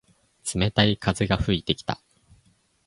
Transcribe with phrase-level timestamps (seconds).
[0.55, 2.01] 冷たい風が吹いてきた。